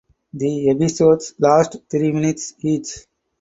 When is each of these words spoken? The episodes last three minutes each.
The 0.33 0.71
episodes 0.71 1.35
last 1.37 1.77
three 1.91 2.11
minutes 2.11 2.55
each. 2.61 3.05